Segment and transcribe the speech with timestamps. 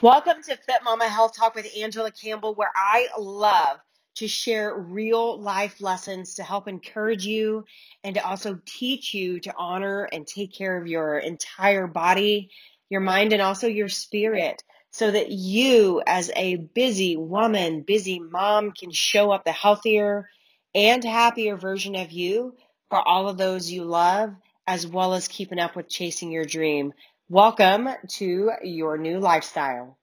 [0.00, 3.78] Welcome to Fit Mama Health Talk with Angela Campbell, where I love
[4.14, 7.64] to share real life lessons to help encourage you
[8.04, 12.48] and to also teach you to honor and take care of your entire body,
[12.88, 14.62] your mind, and also your spirit
[14.92, 20.28] so that you, as a busy woman, busy mom, can show up the healthier
[20.76, 22.54] and happier version of you
[22.88, 24.32] for all of those you love,
[24.64, 26.92] as well as keeping up with chasing your dream.
[27.30, 29.98] Welcome to your new lifestyle.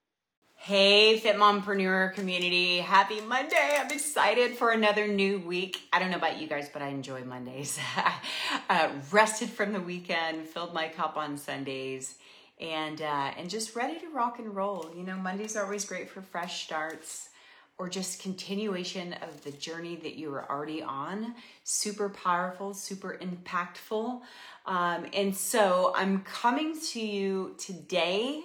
[0.53, 2.77] Hey, Fit Mompreneur community.
[2.77, 3.77] Happy Monday.
[3.79, 5.79] I'm excited for another new week.
[5.91, 7.79] I don't know about you guys, but I enjoy Mondays.
[8.69, 12.13] uh, rested from the weekend, filled my cup on Sundays,
[12.61, 14.91] and, uh, and just ready to rock and roll.
[14.95, 17.29] You know, Mondays are always great for fresh starts
[17.77, 21.35] or just continuation of the journey that you were already on.
[21.63, 24.21] Super powerful, super impactful.
[24.65, 28.43] Um, and so I'm coming to you today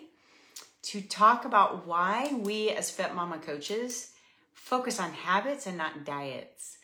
[0.82, 4.12] to talk about why we as Fit Mama coaches
[4.52, 6.78] focus on habits and not diets.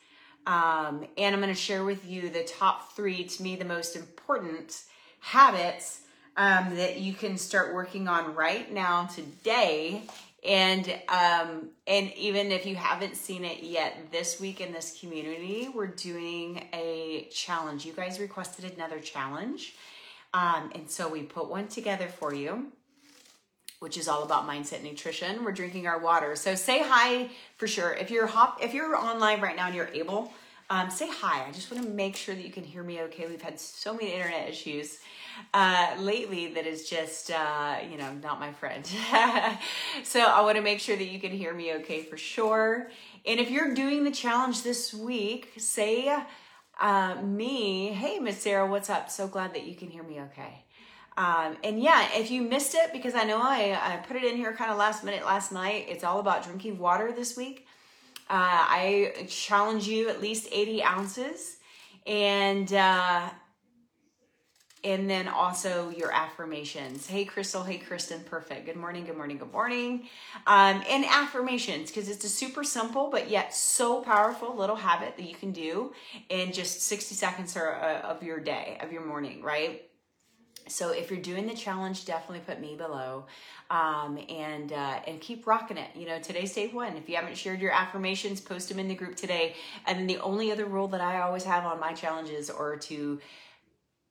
[0.46, 3.96] Um, and I'm going to share with you the top three, to me, the most
[3.96, 4.82] important
[5.20, 6.00] habits
[6.36, 10.02] um, that you can start working on right now, today.
[10.46, 15.68] And um, and even if you haven't seen it yet, this week in this community,
[15.74, 17.84] we're doing a challenge.
[17.84, 19.74] You guys requested another challenge,
[20.32, 22.70] um, and so we put one together for you
[23.78, 25.44] which is all about mindset nutrition.
[25.44, 26.34] We're drinking our water.
[26.36, 27.92] So say hi for sure.
[27.92, 30.32] If you're hop if you're online right now and you're able,
[30.70, 31.46] um, say hi.
[31.46, 33.26] I just want to make sure that you can hear me okay.
[33.26, 34.98] We've had so many internet issues
[35.54, 38.86] uh, lately that is just uh, you know not my friend.
[40.04, 42.90] so I want to make sure that you can hear me okay for sure.
[43.24, 46.16] And if you're doing the challenge this week, say
[46.80, 49.10] uh, me, hey Miss Sarah, what's up?
[49.10, 50.64] So glad that you can hear me okay.
[51.16, 54.36] Um, and yeah, if you missed it, because I know I, I put it in
[54.36, 57.66] here kind of last minute last night, it's all about drinking water this week.
[58.28, 61.56] Uh, I challenge you at least 80 ounces.
[62.06, 63.30] And, uh,
[64.86, 67.08] and then also your affirmations.
[67.08, 67.64] Hey, Crystal.
[67.64, 68.20] Hey, Kristen.
[68.20, 68.66] Perfect.
[68.66, 69.04] Good morning.
[69.04, 69.36] Good morning.
[69.36, 70.08] Good morning.
[70.46, 75.28] Um, and affirmations, because it's a super simple but yet so powerful little habit that
[75.28, 75.92] you can do
[76.28, 79.82] in just 60 seconds or, uh, of your day, of your morning, right?
[80.68, 83.26] So if you're doing the challenge, definitely put me below,
[83.70, 85.90] um, and uh, and keep rocking it.
[85.94, 86.96] You know, today's day one.
[86.96, 89.54] If you haven't shared your affirmations, post them in the group today.
[89.86, 93.20] And then the only other rule that I always have on my challenges are to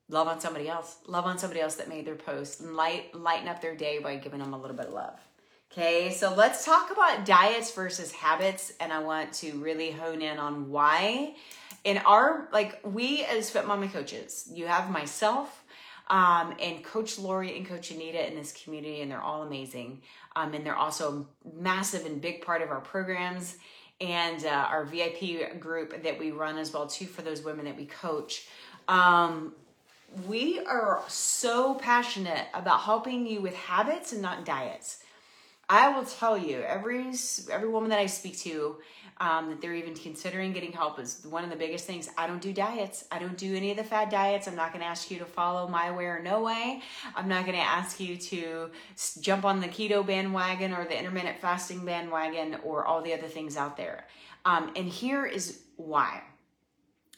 [0.09, 3.47] love on somebody else, love on somebody else that made their post, and light lighten
[3.47, 5.19] up their day by giving them a little bit of love.
[5.71, 10.37] Okay, so let's talk about diets versus habits, and I want to really hone in
[10.37, 11.35] on why.
[11.83, 15.63] In our like, we as Fit Mama coaches, you have myself
[16.07, 20.01] um, and Coach Lori and Coach Anita in this community, and they're all amazing.
[20.35, 23.57] Um, and they're also massive and big part of our programs
[24.01, 27.77] and uh, our VIP group that we run as well too for those women that
[27.77, 28.47] we coach.
[28.87, 29.53] Um,
[30.27, 34.99] we are so passionate about helping you with habits and not diets.
[35.67, 37.11] I will tell you, every
[37.51, 38.77] every woman that I speak to,
[39.19, 42.09] um, that they're even considering getting help is one of the biggest things.
[42.17, 43.05] I don't do diets.
[43.11, 44.47] I don't do any of the fad diets.
[44.47, 46.81] I'm not going to ask you to follow my way or no way.
[47.15, 48.69] I'm not going to ask you to
[49.21, 53.57] jump on the keto bandwagon or the intermittent fasting bandwagon or all the other things
[53.57, 54.05] out there.
[54.45, 56.21] Um, and here is why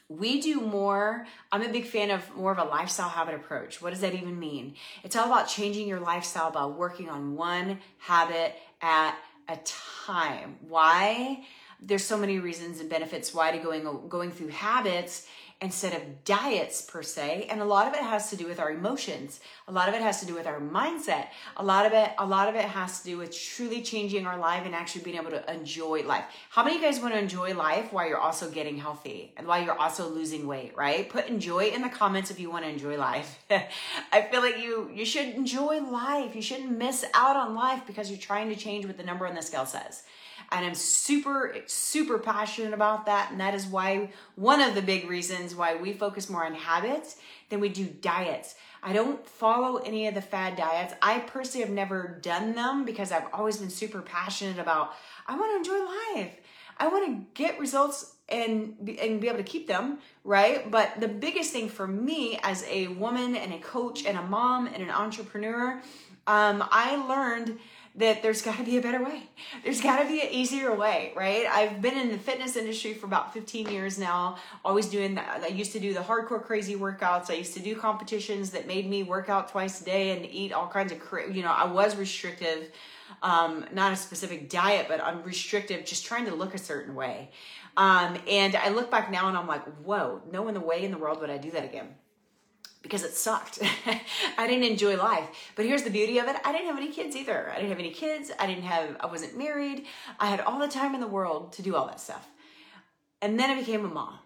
[0.09, 3.81] we do more i'm a big fan of more of a lifestyle habit approach.
[3.81, 4.75] What does that even mean?
[5.03, 9.16] It's all about changing your lifestyle by working on one habit at
[9.50, 9.57] a
[10.06, 10.57] time.
[10.68, 11.44] Why?
[11.79, 15.28] There's so many reasons and benefits why to going going through habits
[15.59, 18.69] instead of diets per se and a lot of it has to do with our
[18.72, 19.40] emotions.
[19.68, 21.28] A lot of it has to do with our mindset.
[21.57, 24.38] A lot of it a lot of it has to do with truly changing our
[24.38, 26.25] life and actually being able to enjoy life.
[26.50, 29.47] How many of you guys want to enjoy life while you're also getting healthy and
[29.47, 31.09] while you're also losing weight right?
[31.09, 33.44] Put enjoy in the comments if you want to enjoy life.
[33.50, 36.35] I feel like you you should enjoy life.
[36.35, 39.33] You shouldn't miss out on life because you're trying to change what the number on
[39.33, 40.03] the scale says
[40.52, 43.32] and I'm super, super passionate about that.
[43.32, 47.18] And that is why one of the big reasons why we focus more on habits
[47.50, 48.56] than we do diets.
[48.82, 50.94] I don't follow any of the fad diets.
[51.02, 54.94] I personally have never done them because I've always been super passionate about
[55.28, 56.38] I want to enjoy life.
[56.80, 60.70] I want to get results and be, and be able to keep them, right?
[60.70, 64.68] But the biggest thing for me as a woman and a coach and a mom
[64.68, 65.82] and an entrepreneur,
[66.28, 67.58] um, I learned
[67.98, 69.24] that there's got to be a better way.
[69.64, 71.48] There's got to be an easier way, right?
[71.48, 75.42] I've been in the fitness industry for about 15 years now, always doing that.
[75.44, 77.32] I used to do the hardcore crazy workouts.
[77.32, 80.54] I used to do competitions that made me work out twice a day and eat
[80.54, 81.02] all kinds of,
[81.36, 82.72] you know, I was restrictive,
[83.24, 87.32] um, not a specific diet, but I'm restrictive, just trying to look a certain way.
[87.78, 90.92] Um, and I look back now and I'm like, whoa, no in the way in
[90.92, 91.96] the world would I do that again
[92.88, 93.60] because it sucked.
[94.38, 95.28] I didn't enjoy life.
[95.56, 96.38] But here's the beauty of it.
[96.45, 97.51] I didn't have any kids either.
[97.51, 98.31] I didn't have any kids.
[98.39, 99.86] I didn't have I wasn't married.
[100.19, 102.25] I had all the time in the world to do all that stuff.
[103.22, 104.19] And then I became a mom.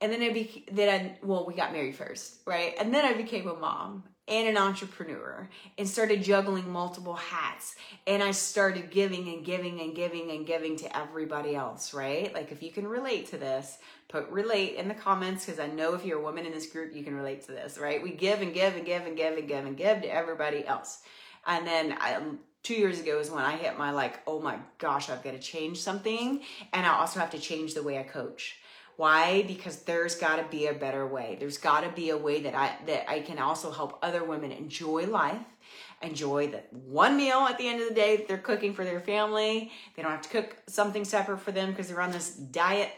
[0.00, 2.74] And then I be then I well, we got married first, right?
[2.80, 7.74] And then I became a mom and an entrepreneur and started juggling multiple hats.
[8.06, 12.32] And I started giving and giving and giving and giving to everybody else, right?
[12.32, 13.78] Like if you can relate to this,
[14.08, 16.94] put relate in the comments because I know if you're a woman in this group,
[16.94, 18.00] you can relate to this, right?
[18.00, 21.00] We give and give and give and give and give and give to everybody else.
[21.46, 24.58] And then I, um, two years ago is when I hit my like, oh my
[24.78, 26.40] gosh, I've got to change something.
[26.72, 28.58] And I also have to change the way I coach.
[29.00, 29.44] Why?
[29.44, 31.38] Because there's got to be a better way.
[31.40, 34.52] There's got to be a way that I that I can also help other women
[34.52, 35.40] enjoy life,
[36.02, 39.00] enjoy the one meal at the end of the day that they're cooking for their
[39.00, 39.72] family.
[39.96, 42.90] They don't have to cook something separate for them because they're on this diet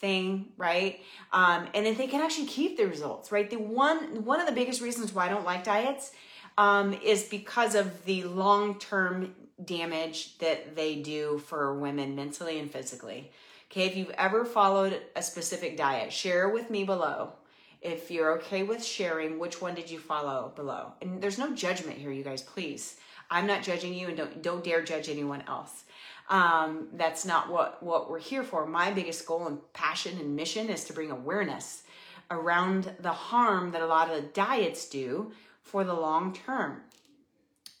[0.00, 1.02] thing, right?
[1.34, 3.50] Um, and if they can actually keep the results, right?
[3.50, 6.12] The one one of the biggest reasons why I don't like diets
[6.56, 12.70] um, is because of the long term damage that they do for women mentally and
[12.70, 13.30] physically.
[13.72, 17.32] Okay, if you've ever followed a specific diet, share with me below.
[17.80, 20.92] If you're okay with sharing, which one did you follow below?
[21.00, 22.98] And there's no judgment here, you guys, please.
[23.30, 25.84] I'm not judging you and don't don't dare judge anyone else.
[26.28, 28.66] Um, that's not what, what we're here for.
[28.66, 31.84] My biggest goal and passion and mission is to bring awareness
[32.30, 35.32] around the harm that a lot of diets do
[35.62, 36.82] for the long term.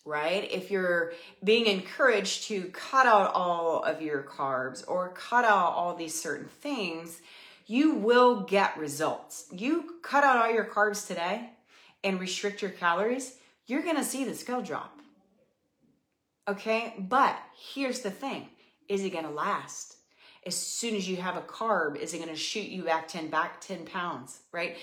[0.04, 0.50] Right?
[0.50, 1.12] If you're
[1.44, 6.48] being encouraged to cut out all of your carbs or cut out all these certain
[6.48, 7.20] things,
[7.66, 9.46] you will get results.
[9.52, 11.50] You cut out all your carbs today
[12.02, 14.98] and restrict your calories, you're gonna see the scale drop.
[16.48, 18.48] Okay, but here's the thing
[18.88, 19.96] is it to last?
[20.44, 23.28] As soon as you have a carb, is it going to shoot you back 10
[23.28, 24.76] back 10 pounds, right?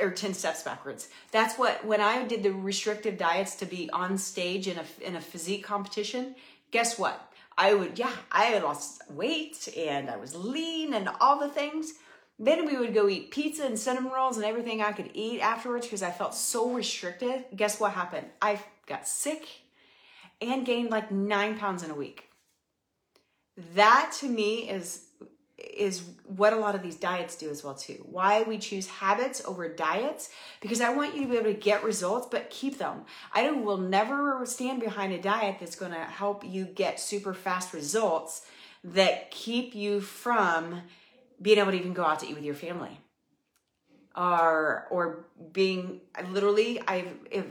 [0.00, 1.08] or 10 steps backwards.
[1.32, 5.16] That's what when I did the restrictive diets to be on stage in a in
[5.16, 6.34] a physique competition,
[6.70, 7.32] guess what?
[7.58, 11.92] I would yeah, I had lost weight and I was lean and all the things.
[12.38, 15.86] Then we would go eat pizza and cinnamon rolls and everything I could eat afterwards
[15.86, 17.44] because I felt so restricted.
[17.54, 18.26] Guess what happened?
[18.40, 19.46] I got sick
[20.40, 22.28] and gained like nine pounds in a week.
[23.74, 25.06] That to me is
[25.58, 28.04] is what a lot of these diets do as well too.
[28.10, 31.84] Why we choose habits over diets because I want you to be able to get
[31.84, 33.04] results but keep them.
[33.32, 37.72] I will never stand behind a diet that's going to help you get super fast
[37.72, 38.42] results
[38.84, 40.82] that keep you from
[41.40, 42.98] being able to even go out to eat with your family.
[44.16, 46.00] Or or being
[46.30, 47.46] literally I've if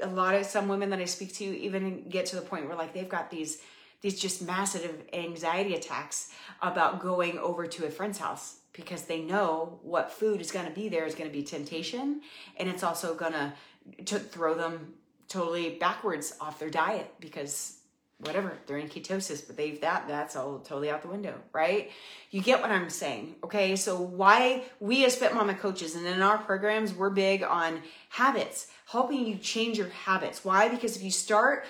[0.00, 2.76] a lot of some women that I speak to even get to the point where
[2.76, 3.58] like they've got these
[4.00, 9.80] these just massive anxiety attacks about going over to a friend's house because they know
[9.82, 12.20] what food is going to be there is going to be temptation
[12.56, 14.94] and it's also going to throw them
[15.28, 17.74] totally backwards off their diet because
[18.20, 21.90] whatever they're in ketosis but they've that that's all totally out the window right?
[22.30, 23.76] You get what i'm saying okay?
[23.76, 28.68] So why we as fit mama coaches and in our programs we're big on habits
[28.86, 30.44] helping you change your habits.
[30.44, 30.68] Why?
[30.68, 31.66] Because if you start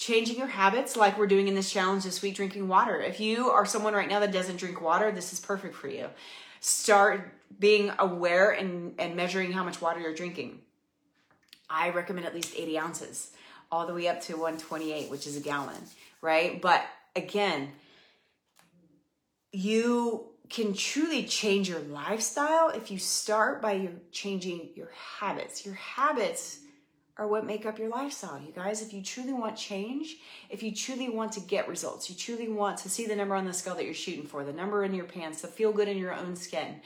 [0.00, 3.50] changing your habits like we're doing in this challenge this week drinking water if you
[3.50, 6.08] are someone right now that doesn't drink water this is perfect for you
[6.60, 10.58] start being aware and, and measuring how much water you're drinking
[11.68, 13.30] i recommend at least 80 ounces
[13.72, 15.80] all the way up to 128, which is a gallon,
[16.20, 16.60] right?
[16.60, 16.84] But
[17.14, 17.72] again,
[19.52, 25.64] you can truly change your lifestyle if you start by changing your habits.
[25.64, 26.58] Your habits
[27.20, 28.80] are what make up your lifestyle, you guys.
[28.80, 30.16] If you truly want change,
[30.48, 33.44] if you truly want to get results, you truly want to see the number on
[33.44, 35.98] the scale that you're shooting for, the number in your pants, to feel good in
[35.98, 36.80] your own skin,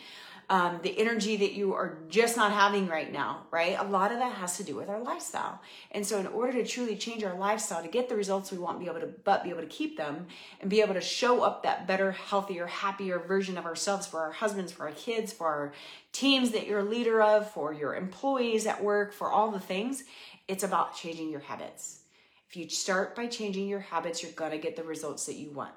[0.50, 3.76] um, the energy that you are just not having right now, right?
[3.78, 5.60] A lot of that has to do with our lifestyle.
[5.90, 8.78] And so, in order to truly change our lifestyle to get the results we want,
[8.78, 10.26] be able to, but be able to keep them
[10.60, 14.32] and be able to show up that better, healthier, happier version of ourselves for our
[14.32, 15.72] husbands, for our kids, for our
[16.12, 20.04] teams that you're a leader of, for your employees at work, for all the things,
[20.46, 22.00] it's about changing your habits.
[22.48, 25.72] If you start by changing your habits, you're to get the results that you want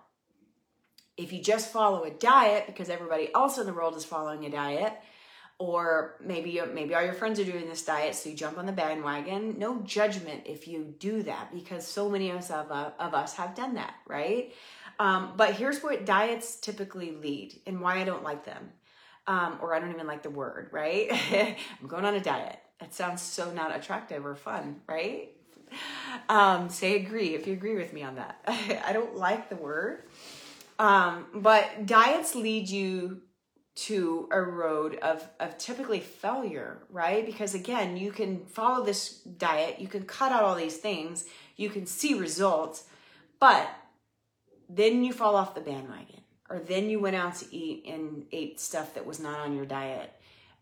[1.18, 4.50] if you just follow a diet because everybody else in the world is following a
[4.50, 4.94] diet,
[5.60, 8.72] or maybe maybe all your friends are doing this diet so you jump on the
[8.72, 13.14] bandwagon no judgment if you do that because so many of us, of, uh, of
[13.14, 14.54] us have done that right?
[15.00, 18.72] Um, but here's what diets typically lead and why i don't like them
[19.26, 21.12] um, or i don't even like the word right?
[21.82, 22.60] I'm going on a diet.
[22.80, 25.30] That sounds so not attractive or fun right?
[26.30, 28.40] Um, say agree if you agree with me on that.
[28.86, 30.04] I don't like the word
[30.80, 33.22] um, but diets lead you
[33.76, 37.26] to a road of, of typically failure, right?
[37.26, 41.70] Because again, you can follow this diet, you can cut out all these things, you
[41.70, 42.86] can see results,
[43.40, 43.70] but
[44.68, 48.60] then you fall off the bandwagon, or then you went out to eat and ate
[48.60, 50.12] stuff that was not on your diet.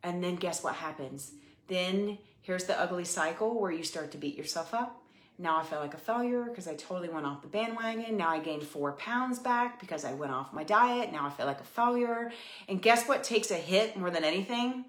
[0.03, 1.31] And then guess what happens?
[1.67, 5.01] Then here's the ugly cycle where you start to beat yourself up
[5.37, 8.15] now I feel like a failure because I totally went off the bandwagon.
[8.15, 11.11] Now I gained four pounds back because I went off my diet.
[11.11, 12.31] Now I feel like a failure.
[12.69, 14.85] And guess what takes a hit more than anything?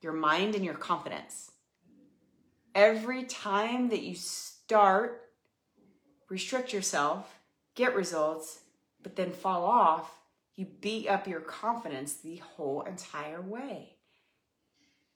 [0.00, 1.50] Your mind and your confidence.
[2.74, 5.20] Every time that you start,
[6.30, 7.40] restrict yourself,
[7.74, 8.60] get results,
[9.02, 10.10] but then fall off,
[10.56, 13.96] you beat up your confidence the whole entire way.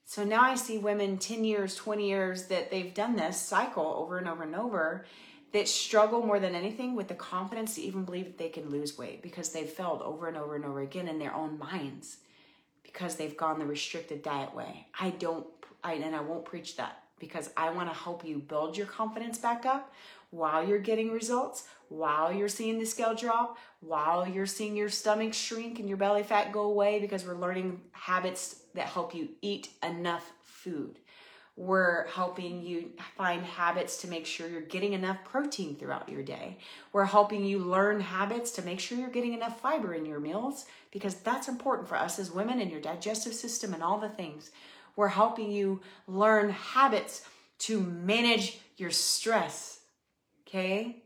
[0.04, 4.18] So now I see women 10 years, 20 years that they've done this cycle over
[4.18, 5.06] and over and over
[5.52, 8.99] that struggle more than anything with the confidence to even believe that they can lose
[8.99, 12.18] weight because they've failed over and over and over again in their own minds
[12.82, 14.87] because they've gone the restricted diet way.
[14.99, 15.46] I don't,
[15.82, 19.38] I, and I won't preach that because I want to help you build your confidence
[19.38, 19.92] back up
[20.30, 25.32] while you're getting results, while you're seeing the scale drop, while you're seeing your stomach
[25.32, 29.68] shrink and your belly fat go away because we're learning habits that help you eat
[29.82, 30.98] enough food.
[31.56, 36.58] We're helping you find habits to make sure you're getting enough protein throughout your day.
[36.92, 40.66] We're helping you learn habits to make sure you're getting enough fiber in your meals
[40.90, 44.50] because that's important for us as women and your digestive system and all the things.
[44.96, 47.22] We're helping you learn habits
[47.60, 49.78] to manage your stress.
[50.48, 51.04] Okay?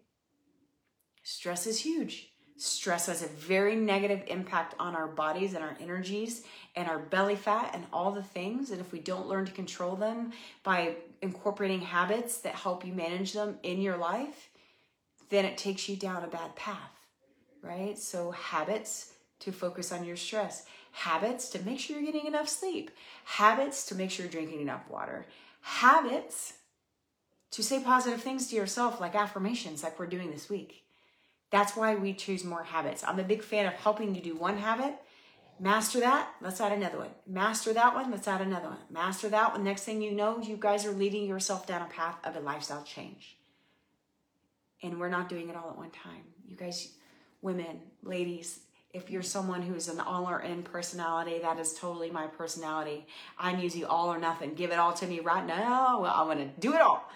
[1.25, 2.31] Stress is huge.
[2.61, 6.43] Stress has a very negative impact on our bodies and our energies
[6.75, 8.73] and our belly fat and all the things.
[8.73, 10.33] And if we don't learn to control them
[10.65, 14.51] by incorporating habits that help you manage them in your life,
[15.29, 17.07] then it takes you down a bad path,
[17.63, 17.97] right?
[17.97, 22.91] So, habits to focus on your stress, habits to make sure you're getting enough sleep,
[23.25, 25.27] habits to make sure you're drinking enough water,
[25.61, 26.55] habits
[27.53, 30.88] to say positive things to yourself, like affirmations, like we're doing this week.
[31.51, 33.03] That's why we choose more habits.
[33.05, 34.95] I'm a big fan of helping you do one habit
[35.61, 37.11] Master that, let's add another one.
[37.27, 38.79] Master that one, let's add another one.
[38.91, 39.65] Master that one.
[39.65, 42.85] Next thing you know, you guys are leading yourself down a path of a lifestyle
[42.85, 43.37] change.
[44.83, 46.23] And we're not doing it all at one time.
[46.47, 46.93] You guys,
[47.43, 48.61] women, ladies,
[48.93, 53.07] if you're someone who's an all or in personality, that is totally my personality.
[53.37, 54.55] I'm usually all or nothing.
[54.55, 56.01] Give it all to me right now.
[56.01, 57.11] Well, I want to do it all.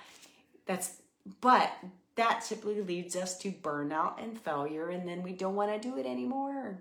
[0.66, 0.96] That's,
[1.40, 1.70] but
[2.16, 5.96] that typically leads us to burnout and failure, and then we don't want to do
[5.98, 6.78] it anymore.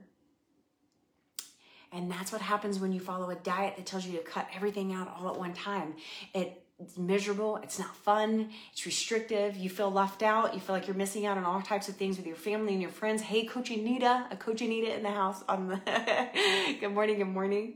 [1.93, 4.93] And that's what happens when you follow a diet that tells you to cut everything
[4.93, 5.95] out all at one time.
[6.33, 10.88] It, it's miserable, it's not fun, it's restrictive, you feel left out, you feel like
[10.88, 13.21] you're missing out on all types of things with your family and your friends.
[13.21, 15.79] Hey, Coach Anita, a Coach Anita in the house on the
[16.79, 17.73] good morning, good morning.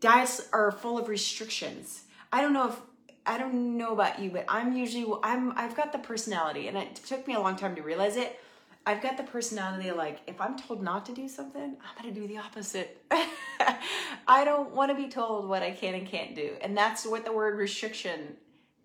[0.00, 2.02] Diets are full of restrictions.
[2.32, 2.76] I don't know if
[3.26, 6.94] I don't know about you, but I'm usually I'm I've got the personality, and it
[6.96, 8.38] took me a long time to realize it.
[8.86, 12.28] I've got the personality like if I'm told not to do something, I'm to do
[12.28, 13.02] the opposite.
[14.28, 16.54] I don't want to be told what I can and can't do.
[16.60, 18.36] And that's what the word restriction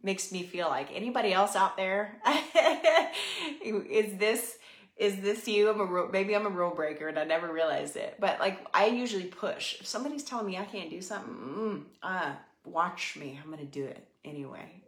[0.02, 0.90] makes me feel like.
[0.92, 2.20] Anybody else out there?
[3.64, 4.58] is this
[4.98, 5.70] is this you?
[5.70, 8.16] I'm a maybe I'm a rule breaker and I never realized it.
[8.20, 9.82] But like I usually push.
[9.82, 12.32] If somebody's telling me I can't do something, mm, uh,
[12.66, 13.40] watch me.
[13.44, 14.84] I'm to do it anyway.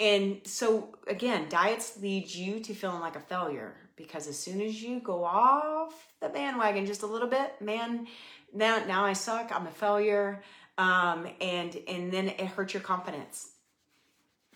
[0.00, 4.82] And so again, diets lead you to feeling like a failure because as soon as
[4.82, 8.06] you go off the bandwagon just a little bit, man,
[8.52, 10.42] now now I suck, I'm a failure,
[10.78, 13.50] um, and and then it hurts your confidence.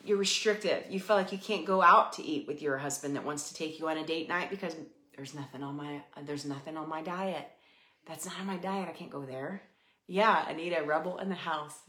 [0.05, 0.85] You're restrictive.
[0.91, 3.55] You feel like you can't go out to eat with your husband that wants to
[3.55, 4.75] take you on a date night because
[5.17, 7.49] there's nothing on my there's nothing on my diet.
[8.07, 8.88] That's not on my diet.
[8.88, 9.62] I can't go there.
[10.07, 11.76] Yeah, I need a rebel in the house.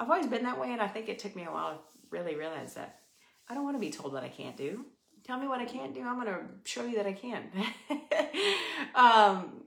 [0.00, 1.78] I've always been that way, and I think it took me a while to
[2.10, 3.00] really realize that.
[3.48, 4.84] I don't want to be told what I can't do
[5.24, 6.02] tell me what I can't do.
[6.02, 7.50] I'm going to show you that I can.
[8.94, 9.62] um,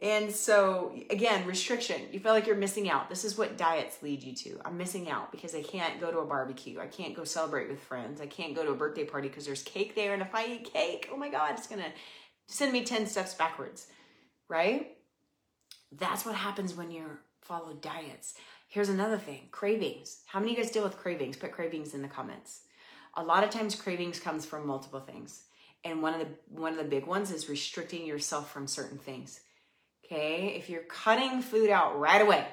[0.00, 2.00] and so, again, restriction.
[2.10, 3.08] You feel like you're missing out.
[3.08, 4.60] This is what diets lead you to.
[4.64, 6.80] I'm missing out because I can't go to a barbecue.
[6.80, 8.20] I can't go celebrate with friends.
[8.20, 10.14] I can't go to a birthday party because there's cake there.
[10.14, 11.90] And if I eat cake, oh my God, it's going to
[12.48, 13.86] send me 10 steps backwards,
[14.48, 14.96] right?
[15.92, 18.34] That's what happens when you're follow diets.
[18.74, 20.22] Here's another thing cravings.
[20.26, 21.36] How many of you guys deal with cravings?
[21.36, 22.62] Put cravings in the comments.
[23.16, 25.44] A lot of times cravings comes from multiple things.
[25.84, 29.38] And one of the one of the big ones is restricting yourself from certain things.
[30.04, 30.56] Okay?
[30.58, 32.44] If you're cutting food out right away,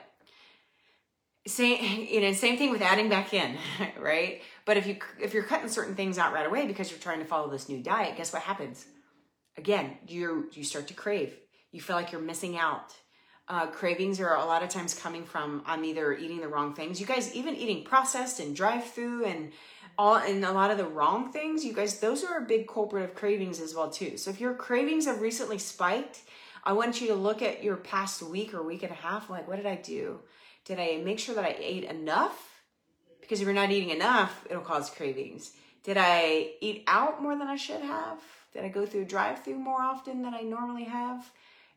[1.48, 3.58] same you know same thing with adding back in
[4.00, 7.18] right but if you if you're cutting certain things out right away because you're trying
[7.18, 8.86] to follow this new diet guess what happens
[9.58, 11.34] again you you start to crave
[11.72, 12.94] you feel like you're missing out
[13.52, 17.00] uh, cravings are a lot of times coming from i'm either eating the wrong things
[17.00, 19.52] you guys even eating processed and drive through and
[19.98, 23.04] all and a lot of the wrong things you guys those are a big culprit
[23.04, 26.22] of cravings as well too so if your cravings have recently spiked
[26.64, 29.48] i want you to look at your past week or week and a half like
[29.48, 30.18] what did i do
[30.66, 32.62] did I make sure that I ate enough?
[33.20, 35.52] Because if you're not eating enough, it'll cause cravings.
[35.84, 38.20] Did I eat out more than I should have?
[38.54, 41.30] Did I go through drive through more often than I normally have?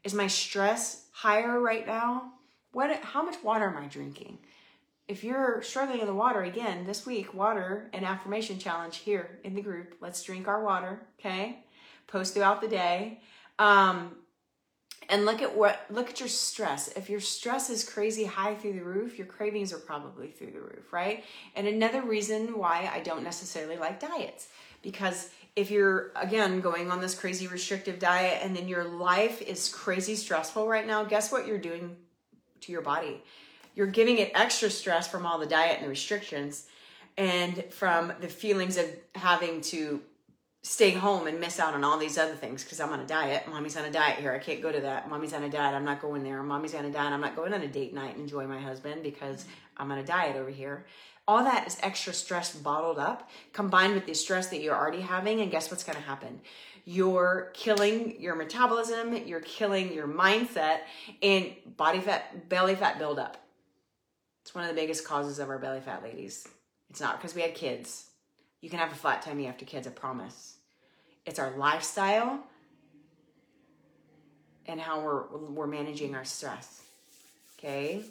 [0.04, 2.32] Is my stress higher right now?
[2.72, 4.38] What how much water am I drinking?
[5.08, 9.54] If you're struggling in the water again this week, water and affirmation challenge here in
[9.54, 9.96] the group.
[10.00, 11.64] Let's drink our water, okay?
[12.06, 13.20] Post throughout the day.
[13.58, 14.16] Um,
[15.08, 18.72] and look at what look at your stress if your stress is crazy high through
[18.72, 23.00] the roof your cravings are probably through the roof right and another reason why i
[23.00, 24.48] don't necessarily like diets
[24.82, 29.68] because if you're again going on this crazy restrictive diet and then your life is
[29.68, 31.96] crazy stressful right now guess what you're doing
[32.62, 33.22] to your body?
[33.74, 36.66] You're giving it extra stress from all the diet and the restrictions
[37.16, 40.00] and from the feelings of having to
[40.64, 43.46] stay home and miss out on all these other things because I'm on a diet.
[43.46, 44.32] Mommy's on a diet here.
[44.32, 45.10] I can't go to that.
[45.10, 45.74] Mommy's on a diet.
[45.74, 46.42] I'm not going there.
[46.42, 47.12] Mommy's on a diet.
[47.12, 49.44] I'm not going on a date night and enjoy my husband because
[49.76, 50.86] I'm on a diet over here.
[51.28, 55.42] All that is extra stress bottled up combined with the stress that you're already having.
[55.42, 56.40] And guess what's going to happen?
[56.86, 60.78] You're killing your metabolism, you're killing your mindset,
[61.22, 63.36] and body fat, belly fat buildup.
[64.42, 66.48] It's one of the biggest causes of our belly fat, ladies.
[66.88, 68.06] It's not because we had kids.
[68.60, 70.53] You can have a flat tummy after kids, I promise
[71.26, 72.40] it's our lifestyle
[74.66, 76.82] and how we're we're managing our stress.
[77.58, 78.02] Okay?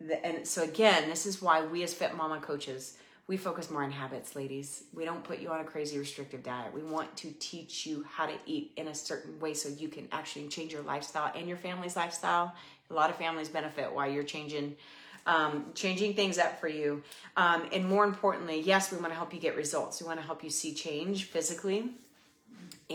[0.00, 2.96] The, and so again, this is why we as Fit Mama coaches,
[3.26, 4.84] we focus more on habits, ladies.
[4.92, 6.74] We don't put you on a crazy restrictive diet.
[6.74, 10.08] We want to teach you how to eat in a certain way so you can
[10.10, 12.54] actually change your lifestyle and your family's lifestyle.
[12.90, 14.76] A lot of families benefit while you're changing
[15.24, 17.00] um, changing things up for you.
[17.36, 20.00] Um, and more importantly, yes, we want to help you get results.
[20.02, 21.92] We want to help you see change physically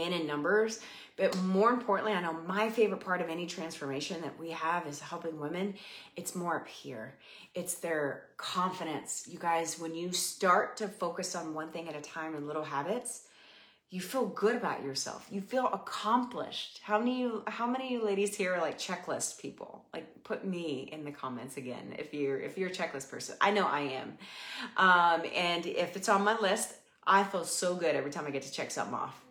[0.02, 0.80] and in numbers.
[1.18, 5.00] But more importantly, I know my favorite part of any transformation that we have is
[5.00, 5.74] helping women.
[6.16, 7.16] It's more up here.
[7.56, 9.28] It's their confidence.
[9.28, 12.64] You guys, when you start to focus on one thing at a time and little
[12.64, 13.24] habits,
[13.90, 15.26] you feel good about yourself.
[15.32, 16.82] You feel accomplished.
[16.84, 19.86] How many how many you ladies here are like checklist people?
[19.94, 23.38] Like put me in the comments again if you're if you're a checklist person.
[23.40, 24.18] I know I am.
[24.76, 26.74] Um, and if it's on my list,
[27.08, 29.24] I feel so good every time I get to check something off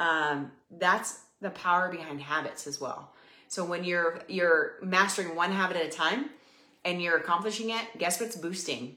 [0.00, 3.12] um, that's the power behind habits as well.
[3.48, 6.30] So when you're you're mastering one habit at a time
[6.84, 8.96] and you're accomplishing it, guess what's boosting?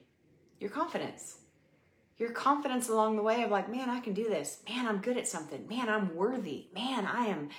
[0.60, 1.38] Your confidence.
[2.18, 4.60] Your confidence along the way of like, man, I can do this.
[4.70, 5.68] Man, I'm good at something.
[5.68, 6.68] Man, I'm worthy.
[6.76, 7.50] Man, I am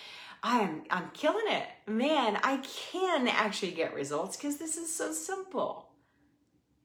[0.42, 1.66] I am I'm killing it.
[1.86, 2.58] Man, I
[2.90, 5.88] can actually get results because this is so simple.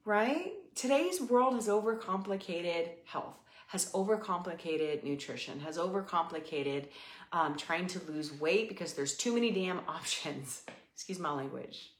[0.04, 0.54] Right?
[0.74, 3.36] Today's world has overcomplicated health
[3.68, 6.86] has overcomplicated nutrition, has overcomplicated
[7.32, 10.62] um, trying to lose weight because there's too many damn options.
[10.94, 11.90] Excuse my language.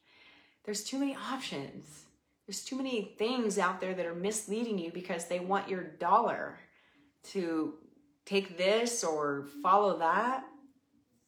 [0.64, 2.04] There's too many options.
[2.46, 6.59] There's too many things out there that are misleading you because they want your dollar
[7.33, 7.74] to
[8.24, 10.44] take this or follow that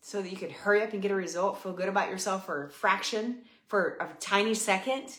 [0.00, 2.64] so that you could hurry up and get a result, feel good about yourself for
[2.64, 5.14] a fraction, for a tiny second,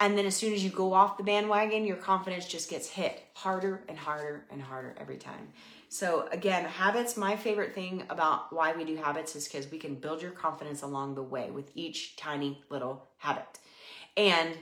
[0.00, 3.22] and then as soon as you go off the bandwagon, your confidence just gets hit
[3.34, 5.48] harder and harder and harder every time.
[5.88, 9.94] So again, habits, my favorite thing about why we do habits is because we can
[9.94, 13.58] build your confidence along the way with each tiny little habit.
[14.16, 14.56] And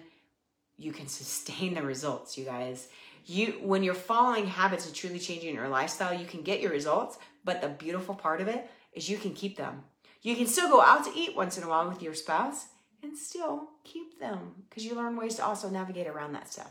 [0.76, 2.88] you can sustain the results, you guys.
[3.26, 7.18] You when you're following habits and truly changing your lifestyle, you can get your results,
[7.44, 9.84] but the beautiful part of it is you can keep them.
[10.22, 12.66] You can still go out to eat once in a while with your spouse
[13.02, 16.70] and still keep them because you learn ways to also navigate around that stuff.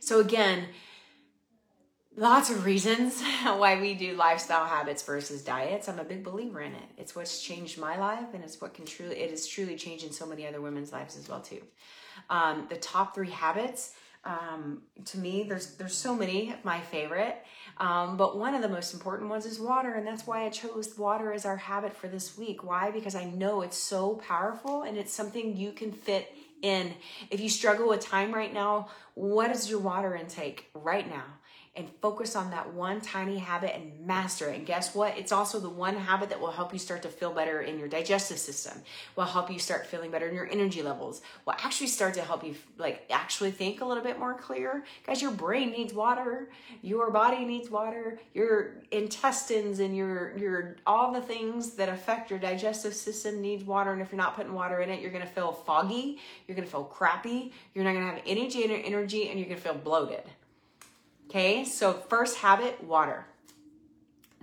[0.00, 0.66] So, again,
[2.16, 5.88] lots of reasons why we do lifestyle habits versus diets.
[5.88, 6.88] I'm a big believer in it.
[6.98, 10.26] It's what's changed my life, and it's what can truly, it is truly changing so
[10.26, 11.62] many other women's lives as well, too.
[12.30, 13.92] Um, the top three habits
[14.24, 17.36] Um, to me, there's there's so many my favorite,
[17.78, 20.96] um, but one of the most important ones is water, and that's why I chose
[20.96, 22.64] water as our habit for this week.
[22.64, 22.90] Why?
[22.90, 26.94] Because I know it's so powerful, and it's something you can fit in.
[27.30, 31.24] If you struggle with time right now, what is your water intake right now?
[31.76, 34.56] And focus on that one tiny habit and master it.
[34.56, 35.16] And guess what?
[35.18, 37.88] It's also the one habit that will help you start to feel better in your
[37.88, 38.82] digestive system,
[39.14, 42.44] will help you start feeling better in your energy levels, will actually start to help
[42.44, 44.84] you like actually think a little bit more clear.
[45.06, 46.50] Guys, your brain needs water,
[46.82, 52.38] your body needs water, your intestines and your your all the things that affect your
[52.38, 53.92] digestive system needs water.
[53.92, 56.84] And if you're not putting water in it, you're gonna feel foggy, you're gonna feel
[56.84, 60.22] crappy, you're not gonna have any energy, and you're gonna feel bloated.
[61.28, 63.26] Okay, so first habit, water.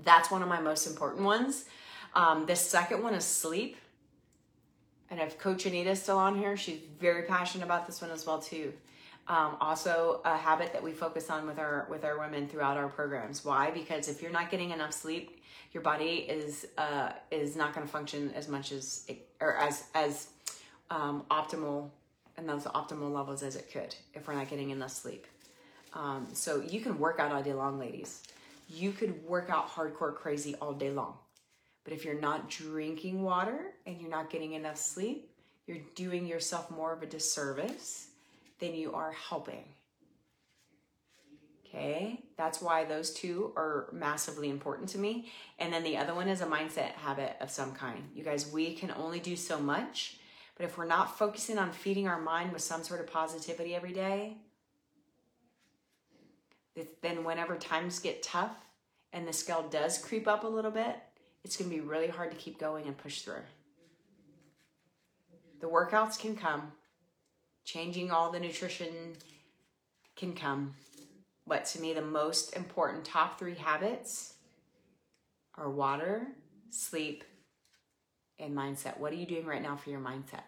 [0.04, 1.66] That's one of my most important ones.
[2.14, 3.78] Um, the second one is sleep.
[5.10, 8.40] And if Coach Anita still on here, she's very passionate about this one as well
[8.40, 8.74] too.
[9.28, 12.90] Um, also, a habit that we focus on with our with our women throughout our
[12.90, 13.46] programs.
[13.46, 13.72] Why?
[13.72, 15.42] Because if you're not getting enough sleep,
[15.72, 19.86] your body is uh, is not going to function as much as it, or as
[19.96, 20.28] as
[20.90, 21.90] um, optimal
[22.36, 25.26] and those optimal levels as it could if we're not getting enough sleep.
[25.94, 28.24] Um, so you can work out all day long, ladies.
[28.68, 31.16] You could work out hardcore crazy all day long.
[31.84, 35.30] But if you're not drinking water and you're not getting enough sleep,
[35.68, 38.08] you're doing yourself more of a disservice
[38.60, 39.66] than you are helping.
[41.66, 45.32] Okay, that's why those two are massively important to me.
[45.58, 48.10] And then the other one is a mindset habit of some kind.
[48.14, 50.18] You guys, we can only do so much,
[50.56, 53.92] but if we're not focusing on feeding our mind with some sort of positivity every
[53.92, 54.38] day,
[57.02, 58.56] then whenever times get tough
[59.12, 60.96] and the scale does creep up a little bit,
[61.44, 63.44] it's going to be really hard to keep going and push through.
[65.60, 66.72] The workouts can come,
[67.64, 69.16] changing all the nutrition
[70.16, 70.74] can come.
[71.46, 74.34] But to me, the most important top three habits
[75.56, 76.28] are water,
[76.70, 77.24] sleep,
[78.40, 78.98] and mindset.
[78.98, 80.44] What are you doing right now for your mindset?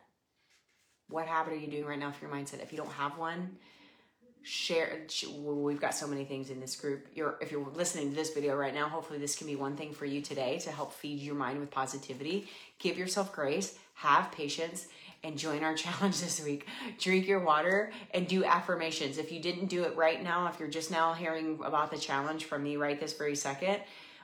[1.09, 2.63] What habit are you doing right now for your mindset?
[2.63, 3.57] If you don't have one,
[4.45, 5.01] share
[5.39, 7.07] we've got so many things in this group.
[7.15, 9.91] You're if you're listening to this video right now hopefully this can be one thing
[9.91, 12.47] for you today to help feed your mind with positivity.
[12.79, 14.87] Give yourself grace have patience
[15.23, 16.67] and join our challenge this week.
[16.99, 19.17] Drink your water and do affirmations.
[19.17, 22.45] If you didn't do it right now if you're just now hearing about the challenge
[22.45, 23.79] from me right this very second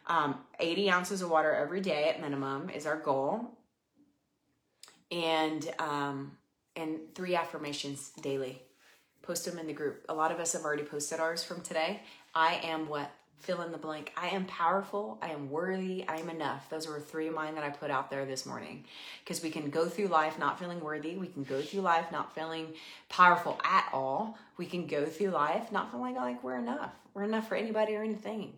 [0.08, 3.58] um, 80 ounces of water every day at minimum is our goal.
[5.12, 6.38] And um,
[6.76, 8.62] and three affirmations daily
[9.32, 10.04] post them in the group.
[10.10, 12.02] A lot of us have already posted ours from today.
[12.36, 13.10] I am what?
[13.38, 14.12] Fill in the blank.
[14.17, 15.17] I am powerful.
[15.22, 16.06] I am worthy.
[16.06, 16.70] I am enough.
[16.70, 18.84] Those were three of mine that I put out there this morning.
[19.24, 21.15] Because we can go through life not feeling worthy.
[21.15, 22.74] We can go through life not feeling
[23.08, 24.38] powerful at all.
[24.58, 26.91] We can go through life not feeling like we're enough.
[27.13, 28.52] We're enough for anybody or anything.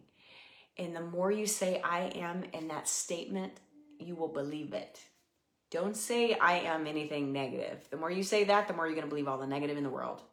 [0.79, 3.53] And the more you say I am in that statement,
[3.99, 4.99] you will believe it.
[5.69, 7.87] Don't say I am anything negative.
[7.91, 9.83] The more you say that, the more you're going to believe all the negative in
[9.83, 10.23] the world.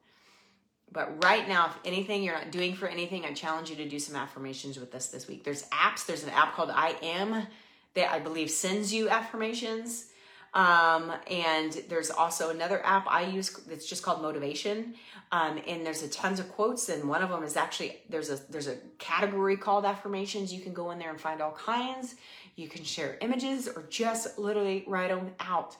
[0.93, 3.99] But right now, if anything you're not doing for anything, I challenge you to do
[3.99, 5.45] some affirmations with us this week.
[5.45, 6.05] There's apps.
[6.05, 7.47] There's an app called I Am
[7.95, 10.07] that I believe sends you affirmations.
[10.53, 14.95] Um, and there's also another app I use that's just called Motivation.
[15.31, 18.41] Um, and there's a tons of quotes, and one of them is actually there's a
[18.51, 20.53] there's a category called affirmations.
[20.53, 22.17] You can go in there and find all kinds.
[22.57, 25.77] You can share images or just literally write them out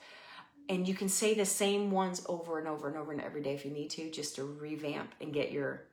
[0.69, 3.53] and you can say the same ones over and over and over and every day
[3.53, 5.83] if you need to just to revamp and get your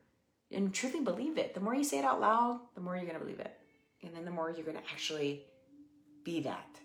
[0.50, 1.54] and truly believe it.
[1.54, 3.54] The more you say it out loud the more you're going to believe it.
[4.02, 5.42] And then the more you're going to actually
[6.24, 6.78] be that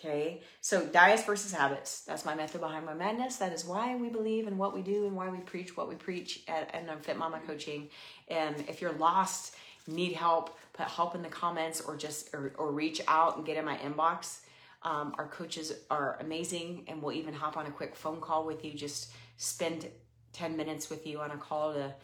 [0.00, 0.40] okay?
[0.60, 2.02] So diets versus habits.
[2.02, 3.36] That's my method behind my madness.
[3.36, 5.94] That is why we believe in what we do and why we preach what we
[5.94, 7.88] preach at, at fit mama coaching.
[8.28, 9.54] And if you're lost
[9.86, 13.56] need help put help in the comments or just or, or reach out and get
[13.56, 14.40] in my inbox
[14.82, 18.64] um, our coaches are amazing and we'll even hop on a quick phone call with
[18.64, 19.88] you, just spend
[20.32, 21.94] 10 minutes with you on a call to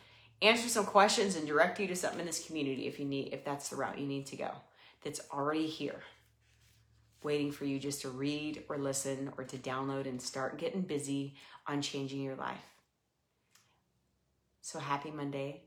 [0.43, 3.45] answer some questions and direct you to something in this community if you need if
[3.45, 4.51] that's the route you need to go
[5.07, 6.03] that's already here.
[7.23, 11.37] Waiting for you just to read or listen or to download and start getting busy
[11.67, 12.75] on changing your life.
[14.61, 15.63] So happy monday.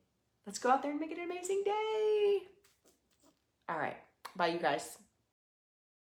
[0.45, 2.39] Let's go out there and make it an amazing day.
[3.67, 3.97] All right.
[4.35, 4.97] Bye you guys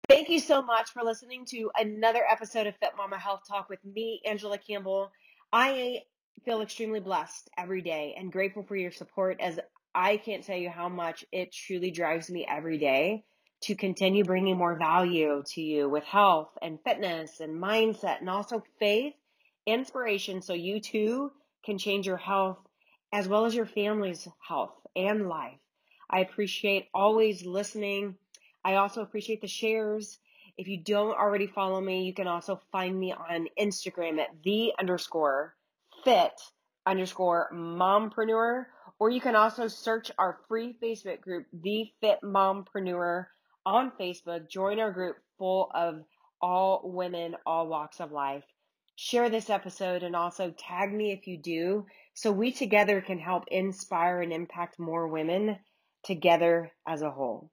[0.09, 3.83] Thank you so much for listening to another episode of Fit Mama Health Talk with
[3.83, 5.11] me, Angela Campbell.
[5.51, 6.03] I
[6.45, 9.59] feel extremely blessed every day and grateful for your support as
[9.93, 13.25] I can't tell you how much it truly drives me every day
[13.63, 18.63] to continue bringing more value to you with health and fitness and mindset and also
[18.79, 19.13] faith,
[19.65, 21.33] inspiration so you too
[21.65, 22.59] can change your health
[23.11, 25.59] as well as your family's health and life.
[26.09, 28.15] I appreciate always listening.
[28.67, 30.19] I also appreciate the shares.
[30.57, 34.73] If you don't already follow me, you can also find me on Instagram at the
[34.77, 35.55] underscore
[36.03, 36.33] fit
[36.85, 38.65] underscore mompreneur,
[38.99, 43.27] or you can also search our free Facebook group, The Fit Mompreneur,
[43.65, 44.49] on Facebook.
[44.49, 46.03] Join our group full of
[46.41, 48.43] all women, all walks of life.
[48.97, 53.45] Share this episode and also tag me if you do, so we together can help
[53.47, 55.57] inspire and impact more women
[56.03, 57.49] together as a whole.